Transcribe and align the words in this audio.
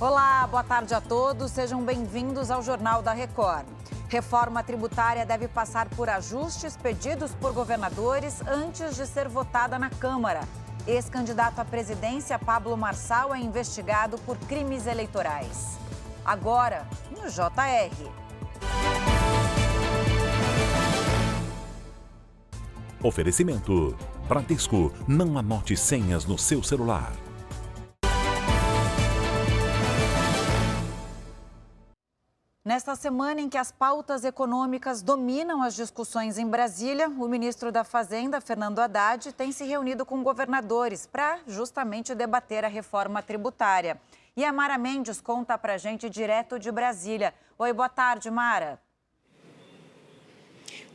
Olá, 0.00 0.46
boa 0.46 0.64
tarde 0.64 0.94
a 0.94 1.00
todos. 1.00 1.50
Sejam 1.50 1.84
bem-vindos 1.84 2.50
ao 2.50 2.62
Jornal 2.62 3.02
da 3.02 3.12
Record. 3.12 3.66
Reforma 4.08 4.62
tributária 4.62 5.26
deve 5.26 5.46
passar 5.46 5.90
por 5.90 6.08
ajustes 6.08 6.74
pedidos 6.74 7.34
por 7.34 7.52
governadores 7.52 8.40
antes 8.46 8.96
de 8.96 9.06
ser 9.06 9.28
votada 9.28 9.78
na 9.78 9.90
Câmara. 9.90 10.40
Ex-candidato 10.86 11.58
à 11.58 11.66
presidência 11.66 12.38
Pablo 12.38 12.74
Marçal 12.78 13.34
é 13.34 13.40
investigado 13.40 14.16
por 14.20 14.38
crimes 14.38 14.86
eleitorais. 14.86 15.78
Agora, 16.24 16.86
no 17.10 17.28
JR. 17.28 18.10
Oferecimento: 23.02 23.94
Bradesco. 24.26 24.94
Não 25.06 25.36
anote 25.36 25.76
senhas 25.76 26.24
no 26.24 26.38
seu 26.38 26.62
celular. 26.62 27.12
Nesta 32.70 32.94
semana 32.94 33.40
em 33.40 33.48
que 33.48 33.58
as 33.58 33.72
pautas 33.72 34.24
econômicas 34.24 35.02
dominam 35.02 35.60
as 35.60 35.74
discussões 35.74 36.38
em 36.38 36.46
Brasília, 36.46 37.08
o 37.08 37.26
ministro 37.26 37.72
da 37.72 37.82
Fazenda, 37.82 38.40
Fernando 38.40 38.78
Haddad, 38.78 39.32
tem 39.32 39.50
se 39.50 39.64
reunido 39.64 40.06
com 40.06 40.22
governadores 40.22 41.04
para 41.04 41.40
justamente 41.48 42.14
debater 42.14 42.64
a 42.64 42.68
reforma 42.68 43.24
tributária. 43.24 44.00
E 44.36 44.44
a 44.44 44.52
Mara 44.52 44.78
Mendes 44.78 45.20
conta 45.20 45.58
para 45.58 45.74
a 45.74 45.78
gente 45.78 46.08
direto 46.08 46.60
de 46.60 46.70
Brasília. 46.70 47.34
Oi, 47.58 47.72
boa 47.72 47.88
tarde, 47.88 48.30
Mara. 48.30 48.80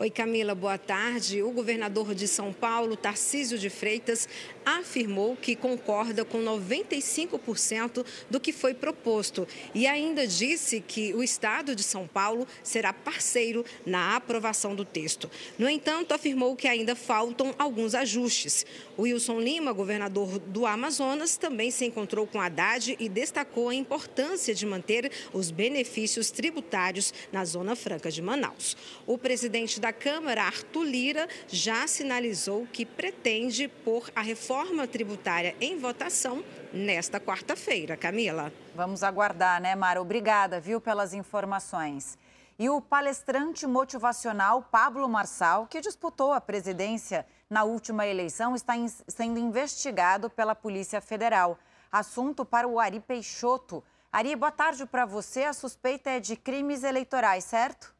Oi, 0.00 0.08
Camila, 0.08 0.54
boa 0.54 0.78
tarde. 0.78 1.42
O 1.42 1.50
governador 1.50 2.14
de 2.14 2.26
São 2.26 2.54
Paulo, 2.54 2.96
Tarcísio 2.96 3.58
de 3.58 3.68
Freitas, 3.68 4.26
afirmou 4.64 5.36
que 5.36 5.54
concorda 5.54 6.24
com 6.24 6.42
95% 6.42 8.06
do 8.30 8.40
que 8.40 8.50
foi 8.50 8.72
proposto 8.72 9.46
e 9.74 9.86
ainda 9.86 10.26
disse 10.26 10.80
que 10.80 11.12
o 11.12 11.22
Estado 11.22 11.76
de 11.76 11.82
São 11.82 12.06
Paulo 12.06 12.46
será 12.62 12.94
parceiro 12.94 13.62
na 13.84 14.16
aprovação 14.16 14.74
do 14.74 14.86
texto. 14.86 15.30
No 15.58 15.68
entanto, 15.68 16.14
afirmou 16.14 16.56
que 16.56 16.66
ainda 16.66 16.96
faltam 16.96 17.54
alguns 17.58 17.94
ajustes. 17.94 18.64
O 18.96 19.02
Wilson 19.02 19.38
Lima, 19.38 19.70
governador 19.70 20.38
do 20.38 20.64
Amazonas, 20.64 21.36
também 21.36 21.70
se 21.70 21.84
encontrou 21.84 22.26
com 22.26 22.40
Haddad 22.40 22.96
e 22.98 23.06
destacou 23.06 23.68
a 23.68 23.74
importância 23.74 24.54
de 24.54 24.64
manter 24.64 25.12
os 25.30 25.50
benefícios 25.50 26.30
tributários 26.30 27.12
na 27.30 27.44
Zona 27.44 27.76
Franca 27.76 28.10
de 28.10 28.22
Manaus. 28.22 28.78
O 29.06 29.18
presidente 29.18 29.78
da 29.78 29.89
Câmara, 29.92 30.44
Arthur 30.44 30.84
Lira, 30.84 31.28
já 31.48 31.86
sinalizou 31.86 32.66
que 32.72 32.84
pretende 32.84 33.68
pôr 33.68 34.10
a 34.14 34.20
reforma 34.20 34.86
tributária 34.86 35.54
em 35.60 35.78
votação 35.78 36.44
nesta 36.72 37.20
quarta-feira. 37.20 37.96
Camila. 37.96 38.52
Vamos 38.74 39.02
aguardar, 39.02 39.60
né, 39.60 39.74
Mara? 39.74 40.00
Obrigada, 40.00 40.60
viu, 40.60 40.80
pelas 40.80 41.12
informações. 41.14 42.18
E 42.58 42.68
o 42.68 42.80
palestrante 42.80 43.66
motivacional 43.66 44.62
Pablo 44.70 45.08
Marçal, 45.08 45.66
que 45.66 45.80
disputou 45.80 46.32
a 46.32 46.40
presidência 46.40 47.26
na 47.48 47.64
última 47.64 48.06
eleição, 48.06 48.54
está 48.54 48.76
in 48.76 48.86
sendo 48.86 49.38
investigado 49.38 50.28
pela 50.28 50.54
Polícia 50.54 51.00
Federal. 51.00 51.58
Assunto 51.90 52.44
para 52.44 52.68
o 52.68 52.78
Ari 52.78 53.00
Peixoto. 53.00 53.82
Ari, 54.12 54.36
boa 54.36 54.52
tarde 54.52 54.84
para 54.84 55.06
você. 55.06 55.44
A 55.44 55.52
suspeita 55.52 56.10
é 56.10 56.20
de 56.20 56.36
crimes 56.36 56.84
eleitorais, 56.84 57.44
certo? 57.44 57.94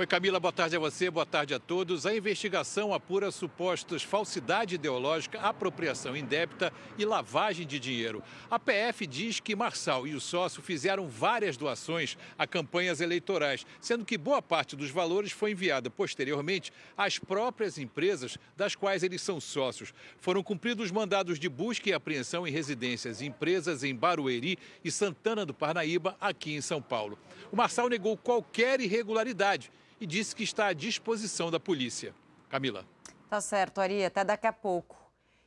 Oi, 0.00 0.06
Camila, 0.06 0.40
boa 0.40 0.50
tarde 0.50 0.74
a 0.74 0.78
você, 0.78 1.10
boa 1.10 1.26
tarde 1.26 1.52
a 1.52 1.58
todos. 1.58 2.06
A 2.06 2.14
investigação 2.14 2.94
apura 2.94 3.30
supostos 3.30 4.02
falsidade 4.02 4.76
ideológica, 4.76 5.38
apropriação 5.38 6.16
indébita 6.16 6.72
e 6.96 7.04
lavagem 7.04 7.66
de 7.66 7.78
dinheiro. 7.78 8.22
A 8.50 8.58
PF 8.58 9.06
diz 9.06 9.40
que 9.40 9.54
Marçal 9.54 10.06
e 10.06 10.14
o 10.14 10.20
sócio 10.20 10.62
fizeram 10.62 11.06
várias 11.06 11.58
doações 11.58 12.16
a 12.38 12.46
campanhas 12.46 13.02
eleitorais, 13.02 13.66
sendo 13.78 14.06
que 14.06 14.16
boa 14.16 14.40
parte 14.40 14.74
dos 14.74 14.88
valores 14.88 15.32
foi 15.32 15.50
enviada 15.50 15.90
posteriormente 15.90 16.72
às 16.96 17.18
próprias 17.18 17.76
empresas 17.76 18.38
das 18.56 18.74
quais 18.74 19.02
eles 19.02 19.20
são 19.20 19.38
sócios. 19.38 19.92
Foram 20.18 20.42
cumpridos 20.42 20.90
mandados 20.90 21.38
de 21.38 21.46
busca 21.46 21.90
e 21.90 21.92
apreensão 21.92 22.48
em 22.48 22.50
residências 22.50 23.20
e 23.20 23.26
empresas 23.26 23.84
em 23.84 23.94
Barueri 23.94 24.58
e 24.82 24.90
Santana 24.90 25.44
do 25.44 25.52
Parnaíba, 25.52 26.16
aqui 26.18 26.54
em 26.54 26.62
São 26.62 26.80
Paulo. 26.80 27.18
O 27.52 27.56
Marçal 27.56 27.86
negou 27.86 28.16
qualquer 28.16 28.80
irregularidade 28.80 29.70
e 30.00 30.06
disse 30.06 30.34
que 30.34 30.42
está 30.42 30.66
à 30.66 30.72
disposição 30.72 31.50
da 31.50 31.60
polícia. 31.60 32.14
Camila. 32.48 32.84
Tá 33.28 33.40
certo, 33.40 33.80
Ari, 33.80 34.04
até 34.04 34.24
daqui 34.24 34.46
a 34.46 34.52
pouco. 34.52 34.96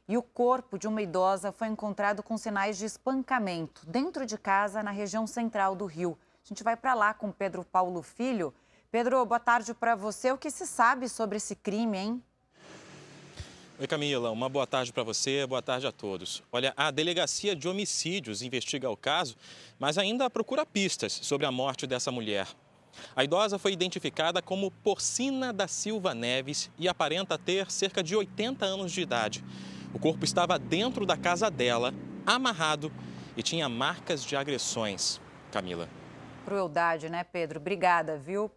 E 0.08 0.18
o 0.18 0.22
corpo 0.22 0.78
de 0.78 0.88
uma 0.88 1.02
idosa 1.02 1.52
foi 1.52 1.68
encontrado 1.68 2.22
com 2.22 2.38
sinais 2.38 2.78
de 2.78 2.86
espancamento 2.86 3.86
dentro 3.86 4.26
de 4.26 4.38
casa 4.38 4.84
na 4.84 4.92
região 4.92 5.26
central 5.26 5.76
do 5.76 5.86
Rio. 5.86 6.18
A 6.44 6.48
gente 6.48 6.64
vai 6.64 6.76
para 6.76 6.94
lá 6.94 7.14
com 7.14 7.32
Pedro 7.32 7.64
Paulo 7.64 8.02
Filho. 8.02 8.54
Pedro, 8.92 9.26
boa 9.26 9.40
tarde 9.40 9.74
para 9.74 9.96
você. 9.96 10.32
O 10.32 10.38
que 10.38 10.52
se 10.52 10.68
sabe 10.68 11.10
sobre 11.10 11.38
esse 11.38 11.56
crime, 11.56 11.98
hein? 11.98 12.24
Oi, 13.80 13.88
Camila. 13.88 14.30
Uma 14.30 14.48
boa 14.48 14.68
tarde 14.68 14.94
para 14.94 15.04
você, 15.04 15.48
boa 15.48 15.62
tarde 15.62 15.88
a 15.88 15.92
todos. 15.92 16.44
Olha, 16.52 16.74
a 16.78 16.92
Delegacia 16.92 17.56
de 17.56 17.68
Homicídios 17.68 18.42
investiga 18.42 18.90
o 18.90 18.96
caso, 18.96 19.36
mas 19.80 19.98
ainda 19.98 20.30
procura 20.30 20.66
pistas 20.66 21.14
sobre 21.14 21.46
a 21.46 21.52
morte 21.52 21.88
dessa 21.88 22.12
mulher. 22.12 22.48
A 23.16 23.24
idosa 23.24 23.58
foi 23.60 23.74
identificada 23.74 24.42
como 24.42 24.72
Porcina 24.72 25.54
da 25.54 25.68
Silva 25.68 26.14
Neves 26.14 26.70
e 26.78 26.88
aparenta 26.88 27.38
ter 27.38 27.70
cerca 27.72 28.02
de 28.04 28.16
80 28.16 28.66
anos 28.66 28.92
de 28.92 29.02
idade. 29.02 29.44
O 29.94 30.00
corpo 30.00 30.26
estava 30.26 30.58
dentro 30.58 31.06
da 31.06 31.16
casa 31.16 31.52
dela, 31.52 31.94
amarrado 32.26 32.92
e 33.38 33.44
tinha 33.44 33.70
marcas 33.70 34.24
de 34.24 34.36
agressões. 34.36 35.22
Camila. 35.52 35.88
Crueldade, 36.46 37.10
né, 37.10 37.24
Pedro? 37.24 37.60
Obrigada, 37.60 38.18
viu? 38.18 38.52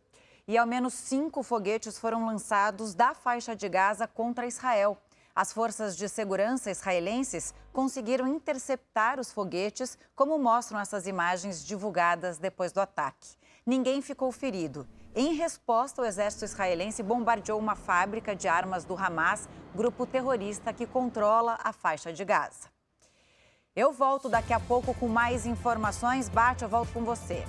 E 0.49 0.57
ao 0.57 0.67
menos 0.67 0.95
cinco 0.95 1.43
foguetes 1.43 1.99
foram 1.99 2.25
lançados 2.25 2.95
da 2.95 3.15
faixa 3.15 3.55
de 3.55 3.69
Gaza 3.69 4.07
contra 4.07 4.47
Israel. 4.47 4.97
As 5.35 5.53
forças 5.53 5.97
de 5.97 6.09
segurança 6.09 6.71
israelenses 6.71 7.53
conseguiram 7.73 8.27
interceptar 8.27 9.21
os 9.21 9.31
foguetes, 9.31 9.99
como 10.15 10.39
mostram 10.39 10.81
essas 10.81 11.07
imagens 11.07 11.65
divulgadas 11.67 12.39
depois 12.39 12.73
do 12.73 12.81
ataque 12.81 13.37
ninguém 13.67 14.01
ficou 14.01 14.31
ferido. 14.31 14.87
Em 15.15 15.35
resposta, 15.35 16.01
o 16.01 16.05
exército 16.05 16.45
israelense 16.45 17.03
bombardeou 17.03 17.59
uma 17.59 17.75
fábrica 17.75 18.37
de 18.37 18.47
armas 18.47 18.85
do 18.85 18.95
Hamas, 18.95 19.49
grupo 19.75 20.07
terrorista 20.07 20.73
que 20.73 20.87
controla 20.87 21.59
a 21.65 21.73
faixa 21.73 22.13
de 22.13 22.25
Gaza. 22.25 22.69
Eu 23.75 23.93
volto 23.93 24.29
daqui 24.29 24.53
a 24.53 24.61
pouco 24.61 24.95
com 24.95 25.09
mais 25.09 25.45
informações. 25.45 26.29
Bate, 26.29 26.63
eu 26.63 26.69
volto 26.69 26.93
com 26.93 27.05
você. 27.05 27.45